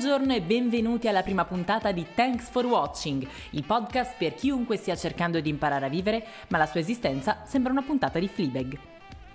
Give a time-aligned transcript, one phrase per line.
[0.00, 4.96] Buongiorno e benvenuti alla prima puntata di Thanks for Watching, il podcast per chiunque stia
[4.96, 8.78] cercando di imparare a vivere, ma la sua esistenza sembra una puntata di Fleabag.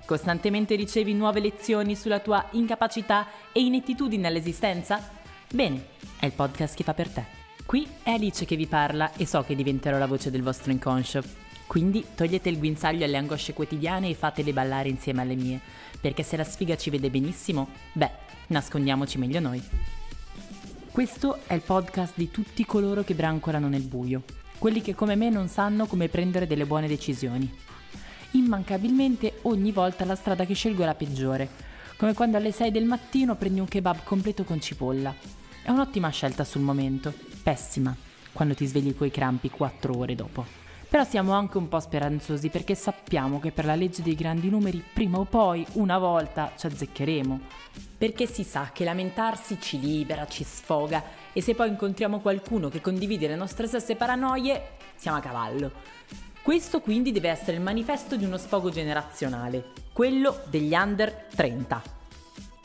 [0.08, 5.08] Costantemente ricevi nuove lezioni sulla tua incapacità e inettitudine all'esistenza?
[5.54, 5.86] Bene,
[6.18, 7.24] è il podcast che fa per te.
[7.64, 11.22] Qui è Alice che vi parla e so che diventerò la voce del vostro inconscio.
[11.68, 15.60] Quindi togliete il guinzaglio alle angosce quotidiane e fatele ballare insieme alle mie,
[16.02, 18.12] perché se la sfiga ci vede benissimo, beh,
[18.48, 19.64] nascondiamoci meglio noi.
[20.96, 24.24] Questo è il podcast di tutti coloro che brancolano nel buio,
[24.58, 27.54] quelli che come me non sanno come prendere delle buone decisioni.
[28.32, 31.50] Immancabilmente ogni volta la strada che scelgo è la peggiore,
[31.98, 35.14] come quando alle 6 del mattino prendi un kebab completo con cipolla.
[35.62, 37.94] È un'ottima scelta sul momento, pessima
[38.32, 40.65] quando ti svegli coi crampi 4 ore dopo.
[40.96, 44.82] Però siamo anche un po' speranzosi perché sappiamo che per la legge dei grandi numeri
[44.94, 47.40] prima o poi, una volta, ci azzeccheremo.
[47.98, 52.80] Perché si sa che lamentarsi ci libera, ci sfoga e se poi incontriamo qualcuno che
[52.80, 55.70] condivide le nostre stesse paranoie, siamo a cavallo.
[56.42, 61.82] Questo quindi deve essere il manifesto di uno sfogo generazionale, quello degli under 30.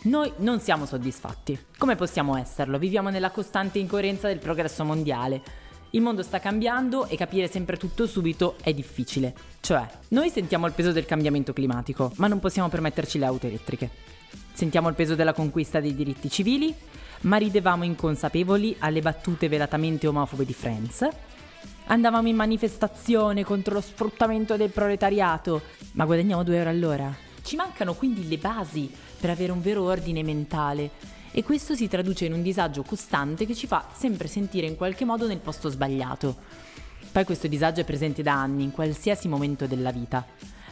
[0.02, 1.66] Noi non siamo soddisfatti.
[1.76, 2.78] Come possiamo esserlo?
[2.78, 5.69] Viviamo nella costante incoerenza del progresso mondiale.
[5.92, 9.34] Il mondo sta cambiando e capire sempre tutto subito è difficile.
[9.58, 13.90] Cioè, noi sentiamo il peso del cambiamento climatico, ma non possiamo permetterci le auto elettriche.
[14.52, 16.72] Sentiamo il peso della conquista dei diritti civili,
[17.22, 21.08] ma ridevamo inconsapevoli alle battute velatamente omofobe di Friends.
[21.86, 25.60] Andavamo in manifestazione contro lo sfruttamento del proletariato,
[25.92, 27.12] ma guadagniamo 2 euro all'ora.
[27.42, 32.24] Ci mancano quindi le basi per avere un vero ordine mentale e questo si traduce
[32.24, 36.36] in un disagio costante che ci fa sempre sentire in qualche modo nel posto sbagliato.
[37.12, 40.24] Poi questo disagio è presente da anni, in qualsiasi momento della vita,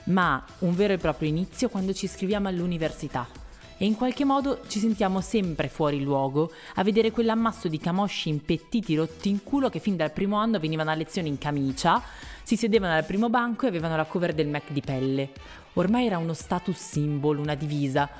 [0.05, 3.47] ma un vero e proprio inizio quando ci iscriviamo all'università
[3.81, 8.97] e in qualche modo ci sentiamo sempre fuori luogo a vedere quell'ammasso di camosci impettiti
[8.97, 12.03] rotti in culo che fin dal primo anno venivano a lezione in camicia,
[12.43, 15.31] si sedevano al primo banco e avevano la cover del Mac di pelle.
[15.75, 18.11] Ormai era uno status symbol, una divisa,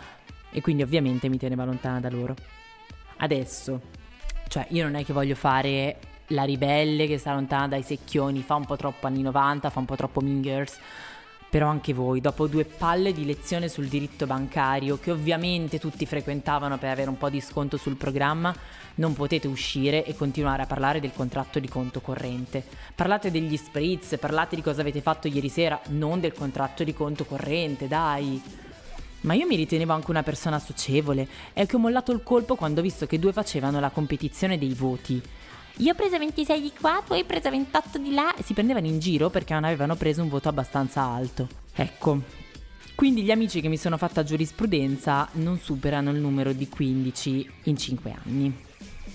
[0.51, 2.35] e quindi ovviamente mi teneva lontana da loro.
[3.19, 3.81] Adesso,
[4.49, 5.99] cioè io non è che voglio fare
[6.29, 9.85] la ribelle che sta lontana dai secchioni, fa un po' troppo anni 90, fa un
[9.87, 10.79] po' troppo Mean Girls,
[11.51, 16.77] però anche voi, dopo due palle di lezione sul diritto bancario, che ovviamente tutti frequentavano
[16.77, 18.55] per avere un po' di sconto sul programma,
[18.97, 22.63] non potete uscire e continuare a parlare del contratto di conto corrente.
[22.95, 27.25] Parlate degli spritz, parlate di cosa avete fatto ieri sera, non del contratto di conto
[27.25, 28.67] corrente, dai.
[29.29, 32.81] Ma io mi ritenevo anche una persona socievole e che ho mollato il colpo quando
[32.81, 35.21] ho visto che due facevano la competizione dei voti.
[35.77, 38.87] Io ho preso 26 di qua, tu hai preso 28 di là e si prendevano
[38.87, 41.47] in giro perché non avevano preso un voto abbastanza alto.
[41.75, 42.23] Ecco.
[42.95, 47.77] Quindi gli amici che mi sono fatta giurisprudenza non superano il numero di 15 in
[47.77, 48.65] 5 anni.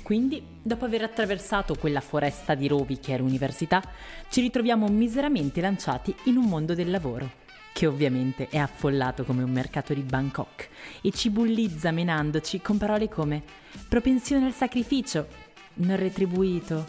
[0.04, 3.82] Quindi, dopo aver attraversato quella foresta di rovi che è l'università,
[4.30, 7.42] ci ritroviamo miseramente lanciati in un mondo del lavoro
[7.74, 10.70] che ovviamente è affollato come un mercato di Bangkok
[11.02, 13.42] e ci bullizza menandoci con parole come
[13.90, 15.28] propensione al sacrificio,
[15.76, 16.86] non retribuito,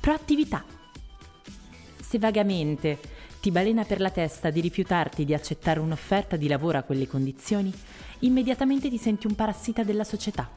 [0.00, 0.64] proattività.
[2.00, 2.98] Se vagamente
[3.40, 7.70] ti balena per la testa di rifiutarti di accettare un'offerta di lavoro a quelle condizioni,
[8.20, 10.50] immediatamente ti senti un parassita della società.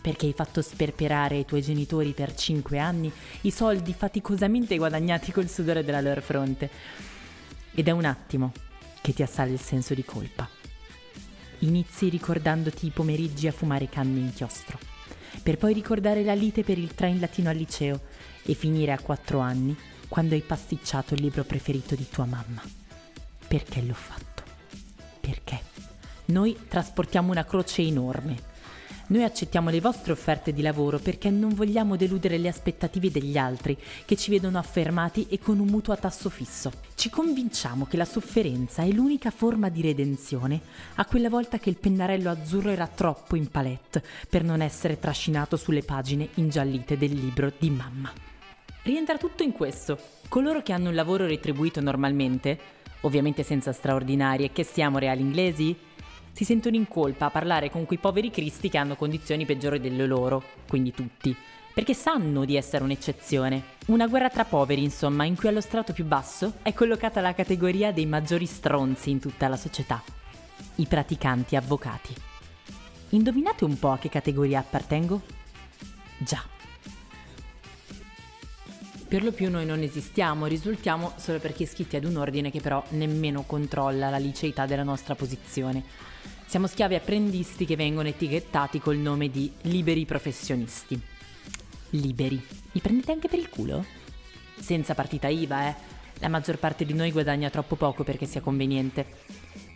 [0.00, 3.10] Perché hai fatto sperperare ai tuoi genitori per 5 anni
[3.42, 6.70] i soldi faticosamente guadagnati col sudore della loro fronte.
[7.72, 8.52] Ed è un attimo
[9.06, 10.48] che ti assale il senso di colpa.
[11.60, 14.80] Inizi ricordandoti i pomeriggi a fumare canne inchiostro,
[15.44, 18.00] per poi ricordare la lite per il train latino al liceo
[18.42, 19.76] e finire a quattro anni
[20.08, 22.60] quando hai pasticciato il libro preferito di tua mamma.
[23.46, 24.42] Perché l'ho fatto?
[25.20, 25.60] Perché?
[26.24, 28.54] Noi trasportiamo una croce enorme
[29.08, 33.78] noi accettiamo le vostre offerte di lavoro perché non vogliamo deludere le aspettative degli altri
[34.04, 36.72] che ci vedono affermati e con un mutuo a tasso fisso.
[36.96, 40.60] Ci convinciamo che la sofferenza è l'unica forma di redenzione
[40.96, 45.56] a quella volta che il pennarello azzurro era troppo in palette per non essere trascinato
[45.56, 48.12] sulle pagine ingiallite del libro di mamma.
[48.82, 49.98] Rientra tutto in questo.
[50.28, 52.58] Coloro che hanno un lavoro retribuito normalmente,
[53.02, 55.76] ovviamente senza straordinarie, che siamo reali inglesi,
[56.36, 60.04] si sentono in colpa a parlare con quei poveri cristi che hanno condizioni peggiori delle
[60.04, 61.34] loro, quindi tutti,
[61.72, 63.62] perché sanno di essere un'eccezione.
[63.86, 67.90] Una guerra tra poveri, insomma, in cui allo strato più basso è collocata la categoria
[67.90, 70.02] dei maggiori stronzi in tutta la società,
[70.74, 72.14] i praticanti avvocati.
[73.10, 75.22] Indovinate un po' a che categoria appartengo?
[76.18, 76.44] Già.
[79.08, 82.84] Per lo più noi non esistiamo, risultiamo solo perché iscritti ad un ordine che però
[82.90, 86.06] nemmeno controlla la liceità della nostra posizione
[86.56, 90.98] siamo schiavi apprendisti che vengono etichettati col nome di liberi professionisti.
[91.90, 92.42] liberi.
[92.72, 93.84] Mi prendete anche per il culo?
[94.58, 95.74] Senza partita IVA, eh.
[96.20, 99.04] La maggior parte di noi guadagna troppo poco perché sia conveniente.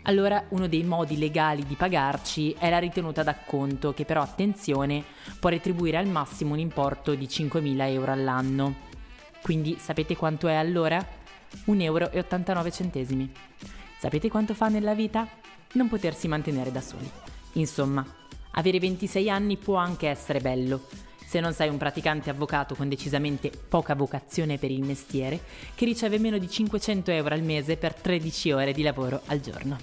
[0.05, 5.05] Allora uno dei modi legali di pagarci è la ritenuta d'acconto che però, attenzione,
[5.38, 8.75] può retribuire al massimo un importo di 5.000 euro all'anno.
[9.43, 10.97] Quindi sapete quanto è allora?
[11.67, 13.29] 1,89 euro.
[13.99, 15.29] Sapete quanto fa nella vita?
[15.72, 17.08] Non potersi mantenere da soli.
[17.52, 18.05] Insomma,
[18.52, 20.87] avere 26 anni può anche essere bello,
[21.25, 25.40] se non sei un praticante avvocato con decisamente poca vocazione per il mestiere,
[25.76, 29.78] che riceve meno di 500 euro al mese per 13 ore di lavoro al giorno.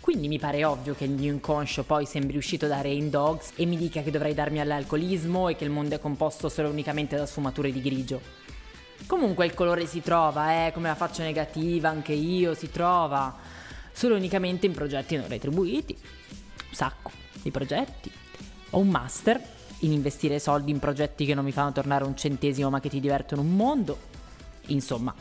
[0.00, 3.64] Quindi mi pare ovvio che il mio inconscio poi sembri uscito da Rain Dogs e
[3.64, 7.24] mi dica che dovrei darmi all'alcolismo e che il mondo è composto solo unicamente da
[7.24, 8.20] sfumature di grigio.
[9.06, 13.34] Comunque il colore si trova, eh, come la faccio negativa, anche io si trova,
[13.92, 15.96] solo unicamente in progetti non retribuiti.
[16.00, 17.10] Un sacco
[17.42, 18.10] di progetti.
[18.70, 19.40] Ho un master
[19.80, 23.00] in investire soldi in progetti che non mi fanno tornare un centesimo ma che ti
[23.00, 23.98] divertono un mondo.
[24.66, 25.14] Insomma,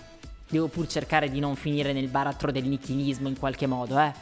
[0.50, 4.13] devo pur cercare di non finire nel baratro del nichilismo in qualche modo, eh.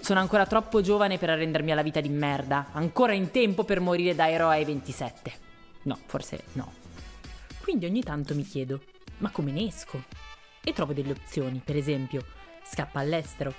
[0.00, 4.14] Sono ancora troppo giovane per arrendermi alla vita di merda, ancora in tempo per morire
[4.14, 5.32] da eroe ai 27.
[5.82, 6.72] No, forse no.
[7.62, 8.82] Quindi ogni tanto mi chiedo,
[9.18, 10.02] ma come ne esco?
[10.62, 12.24] E trovo delle opzioni, per esempio,
[12.64, 13.52] scappa all'estero.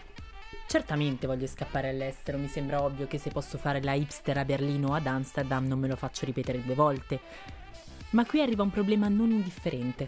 [0.68, 4.90] Certamente voglio scappare all'estero, mi sembra ovvio che se posso fare la hipster a Berlino
[4.90, 7.22] o ad Amsterdam non me lo faccio ripetere due volte.
[8.10, 10.08] Ma qui arriva un problema non indifferente.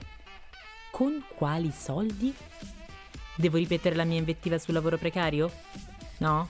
[0.91, 2.35] Con quali soldi?
[3.35, 5.50] Devo ripetere la mia invettiva sul lavoro precario?
[6.17, 6.50] No?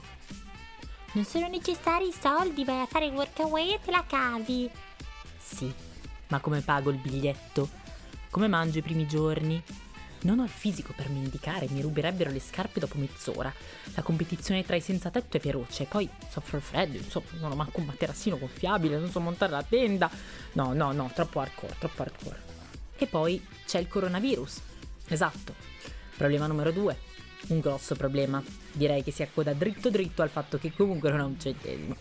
[1.12, 4.68] Non sono necessari i soldi, vai a fare il workaway e te la cavi.
[5.38, 5.72] Sì,
[6.28, 7.68] ma come pago il biglietto?
[8.28, 9.62] Come mangio i primi giorni?
[10.22, 13.52] Non ho il fisico per mendicare, mi ruberebbero le scarpe dopo mezz'ora.
[13.94, 17.54] La competizione tra i senza tetto è feroce, poi soffro il freddo, insomma, non ho
[17.54, 20.10] manco un materassino gonfiabile, non so montare la tenda.
[20.52, 22.42] No, no, no, troppo hardcore, troppo hardcore.
[22.98, 24.60] E poi c'è il coronavirus.
[25.08, 25.54] Esatto.
[26.16, 26.98] Problema numero due.
[27.48, 28.42] Un grosso problema.
[28.72, 31.96] Direi che si accoda dritto dritto al fatto che comunque non ho un centesimo.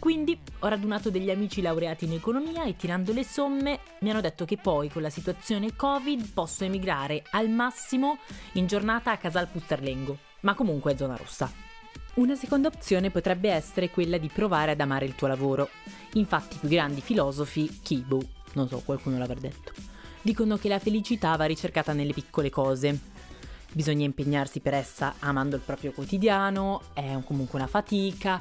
[0.00, 4.46] Quindi ho radunato degli amici laureati in economia e tirando le somme mi hanno detto
[4.46, 8.16] che poi con la situazione Covid posso emigrare al massimo
[8.52, 11.52] in giornata a Casal Pusterlengo, ma comunque è zona rossa.
[12.14, 15.68] Una seconda opzione potrebbe essere quella di provare ad amare il tuo lavoro.
[16.14, 18.22] Infatti i più grandi filosofi, Kibo,
[18.54, 19.72] non so, qualcuno l'avrà detto,
[20.22, 22.98] dicono che la felicità va ricercata nelle piccole cose.
[23.70, 28.40] Bisogna impegnarsi per essa amando il proprio quotidiano, è comunque una fatica,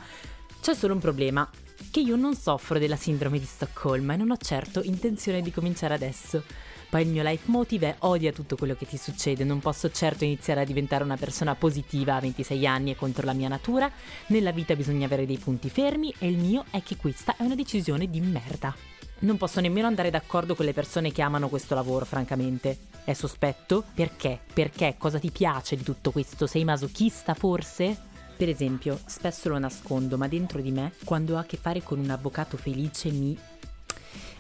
[0.62, 1.50] c'è solo un problema,
[1.92, 5.94] che io non soffro della sindrome di Stoccolma e non ho certo intenzione di cominciare
[5.94, 6.44] adesso.
[6.90, 10.26] Poi il mio life motive è odia tutto quello che ti succede, non posso certo
[10.26, 13.90] iniziare a diventare una persona positiva a 26 anni e contro la mia natura,
[14.28, 17.56] nella vita bisogna avere dei punti fermi e il mio è che questa è una
[17.56, 18.76] decisione di merda.
[19.20, 22.78] Non posso nemmeno andare d'accordo con le persone che amano questo lavoro, francamente.
[23.04, 23.84] È sospetto?
[23.94, 24.40] Perché?
[24.52, 24.96] Perché?
[24.98, 26.48] Cosa ti piace di tutto questo?
[26.48, 28.09] Sei masochista, forse?
[28.40, 32.00] Per esempio, spesso lo nascondo, ma dentro di me, quando ho a che fare con
[32.00, 33.38] un avvocato felice, mi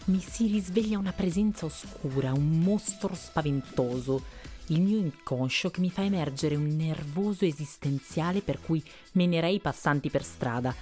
[0.05, 4.23] mi si risveglia una presenza oscura, un mostro spaventoso,
[4.67, 8.81] il mio inconscio che mi fa emergere un nervoso esistenziale per cui
[9.11, 10.73] menerei i passanti per strada.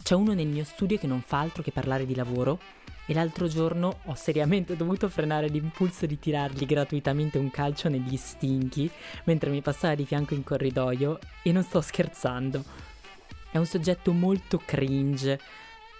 [0.00, 2.60] C'è uno nel mio studio che non fa altro che parlare di lavoro
[3.06, 8.90] e l'altro giorno ho seriamente dovuto frenare l'impulso di tirargli gratuitamente un calcio negli stinchi
[9.24, 12.64] mentre mi passava di fianco in corridoio e non sto scherzando.
[13.50, 15.38] È un soggetto molto cringe,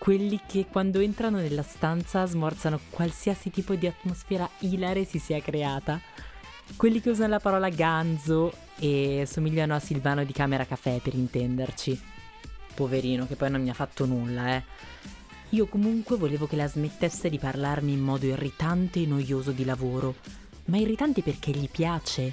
[0.04, 5.98] quelli che quando entrano nella stanza smorzano qualsiasi tipo di atmosfera ilare si sia creata.
[6.76, 11.98] Quelli che usano la parola ganzo e somigliano a Silvano di Camera Caffè per intenderci.
[12.74, 14.62] Poverino, che poi non mi ha fatto nulla, eh.
[15.50, 20.16] Io comunque volevo che la smettesse di parlarmi in modo irritante e noioso di lavoro,
[20.64, 22.32] ma irritante perché gli piace.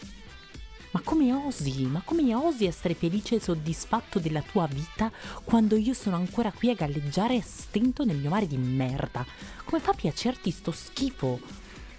[0.91, 1.84] Ma come osi?
[1.84, 5.12] Ma come osi essere felice e soddisfatto della tua vita
[5.44, 9.25] quando io sono ancora qui a galleggiare a stento nel mio mare di merda?
[9.65, 11.39] Come fa a piacerti sto schifo?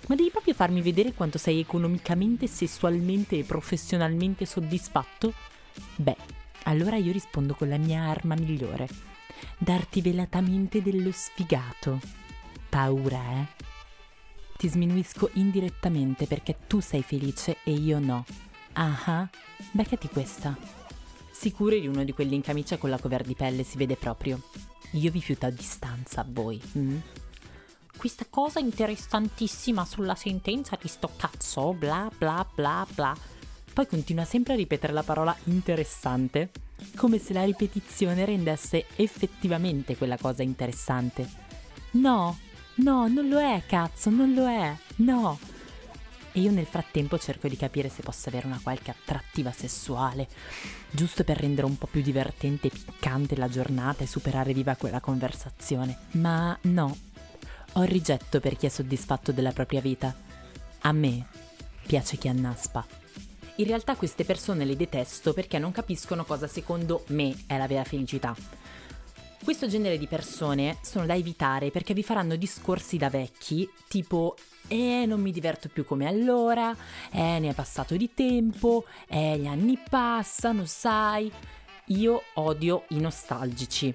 [0.09, 5.33] Ma devi proprio farmi vedere quanto sei economicamente, sessualmente e professionalmente soddisfatto?
[5.97, 6.16] Beh,
[6.64, 9.12] allora io rispondo con la mia arma migliore
[9.58, 12.00] darti velatamente dello sfigato.
[12.68, 13.46] Paura, eh?
[14.56, 18.25] Ti sminuisco indirettamente perché tu sei felice e io no.
[18.75, 19.28] Ah,
[19.72, 20.56] beccati questa.
[21.30, 24.40] Sicuro di uno di quelli in camicia con la cover di pelle si vede proprio.
[24.92, 26.62] Io vi fiuto a distanza, voi.
[26.78, 26.99] Mm?
[27.96, 33.16] Questa cosa interessantissima sulla sentenza di sto cazzo, bla bla bla bla.
[33.72, 36.50] Poi continua sempre a ripetere la parola interessante
[36.96, 41.28] come se la ripetizione rendesse effettivamente quella cosa interessante.
[41.92, 42.36] No,
[42.74, 44.74] No, non lo è, cazzo, non lo è.
[44.96, 45.38] No.
[46.32, 50.26] E io nel frattempo cerco di capire se posso avere una qualche attrattiva sessuale,
[50.90, 55.00] giusto per rendere un po' più divertente e piccante la giornata e superare viva quella
[55.00, 55.98] conversazione.
[56.12, 56.96] Ma no,
[57.74, 60.14] ho il rigetto per chi è soddisfatto della propria vita.
[60.80, 61.26] A me
[61.86, 63.01] piace chi annaspa.
[63.56, 67.85] In realtà queste persone le detesto perché non capiscono cosa secondo me è la vera
[67.85, 68.35] felicità.
[69.44, 74.37] Questo genere di persone sono da evitare perché vi faranno discorsi da vecchi, tipo
[74.68, 76.75] eh non mi diverto più come allora,
[77.11, 81.30] eh ne è passato di tempo, eh gli anni passano, sai.
[81.87, 83.94] Io odio i nostalgici.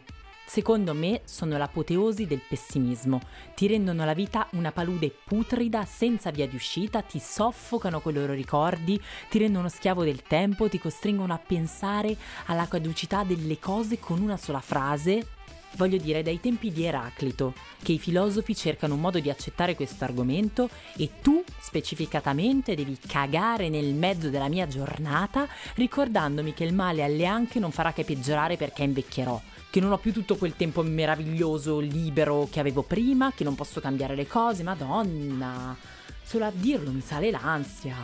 [0.49, 3.19] Secondo me sono l'apoteosi del pessimismo,
[3.53, 8.15] ti rendono la vita una palude putrida senza via di uscita, ti soffocano con i
[8.15, 8.99] loro ricordi,
[9.29, 14.37] ti rendono schiavo del tempo, ti costringono a pensare alla caducità delle cose con una
[14.37, 15.27] sola frase.
[15.75, 20.05] Voglio dire, dai tempi di Eraclito, che i filosofi cercano un modo di accettare questo
[20.05, 27.03] argomento e tu specificatamente devi cagare nel mezzo della mia giornata ricordandomi che il male
[27.03, 30.81] alle anche non farà che peggiorare perché invecchierò che non ho più tutto quel tempo
[30.81, 35.75] meraviglioso, libero che avevo prima, che non posso cambiare le cose, madonna.
[36.23, 37.95] Solo a dirlo mi sale l'ansia.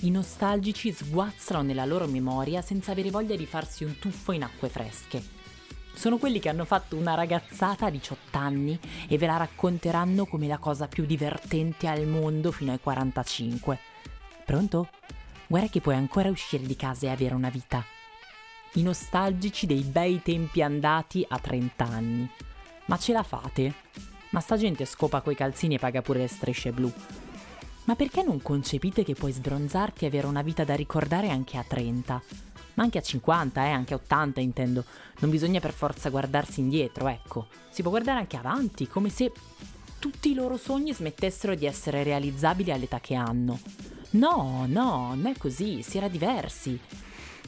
[0.00, 4.68] I nostalgici sguazzano nella loro memoria senza avere voglia di farsi un tuffo in acque
[4.68, 5.43] fresche.
[5.94, 10.46] Sono quelli che hanno fatto una ragazzata a 18 anni e ve la racconteranno come
[10.46, 13.78] la cosa più divertente al mondo fino ai 45.
[14.44, 14.88] Pronto?
[15.46, 17.84] Guarda che puoi ancora uscire di casa e avere una vita
[18.76, 22.28] i nostalgici dei bei tempi andati a 30 anni.
[22.86, 23.74] Ma ce la fate?
[24.30, 26.92] Ma sta gente scopa coi calzini e paga pure le strisce blu.
[27.84, 31.62] Ma perché non concepite che puoi sbronzarti e avere una vita da ricordare anche a
[31.62, 32.22] 30?
[32.74, 34.84] Ma anche a 50, eh, anche a 80 intendo.
[35.20, 37.46] Non bisogna per forza guardarsi indietro, ecco.
[37.70, 39.32] Si può guardare anche avanti, come se
[39.98, 43.58] tutti i loro sogni smettessero di essere realizzabili all'età che hanno.
[44.10, 46.78] No, no, non è così, si era diversi.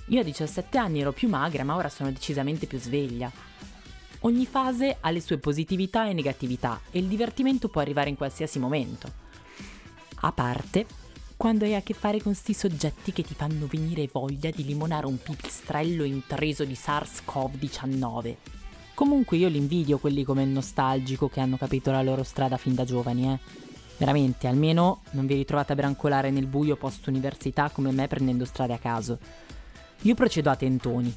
[0.09, 3.31] Io a 17 anni ero più magra, ma ora sono decisamente più sveglia.
[4.21, 8.59] Ogni fase ha le sue positività e negatività e il divertimento può arrivare in qualsiasi
[8.59, 9.13] momento.
[10.21, 10.87] A parte
[11.37, 15.07] quando hai a che fare con sti soggetti che ti fanno venire voglia di limonare
[15.07, 18.35] un pipistrello intriso di SARS-CoV-19.
[18.95, 22.75] Comunque io li invidio quelli come il nostalgico che hanno capito la loro strada fin
[22.75, 23.39] da giovani, eh.
[23.99, 28.73] Veramente, almeno non vi ritrovate a brancolare nel buio post università come me prendendo strade
[28.73, 29.19] a caso.
[30.03, 31.15] Io procedo a tentoni.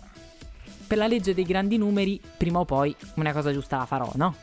[0.85, 4.35] Per la legge dei grandi numeri, prima o poi una cosa giusta la farò, no?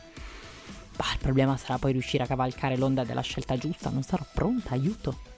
[0.95, 4.71] Bah, il problema sarà poi riuscire a cavalcare l'onda della scelta giusta, non sarò pronta,
[4.71, 5.35] aiuto.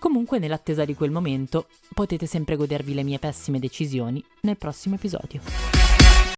[0.00, 5.79] Comunque, nell'attesa di quel momento, potete sempre godervi le mie pessime decisioni nel prossimo episodio.